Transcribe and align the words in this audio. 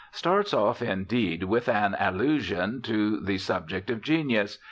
starts 0.11 0.51
off, 0.51 0.81
indeed, 0.81 1.43
with 1.43 1.69
an 1.69 1.95
allusion 1.99 2.81
to 2.81 3.19
the 3.19 3.37
subject 3.37 3.87
of 3.91 4.01
genius. 4.01 4.57